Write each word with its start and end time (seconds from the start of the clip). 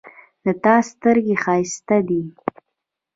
د 0.45 0.47
تا 0.63 0.75
سترګې 0.89 1.35
ښایستې 1.43 1.99
دي 2.07 2.21